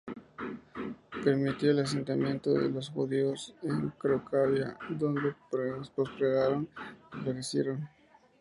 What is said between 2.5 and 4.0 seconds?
de los judíos en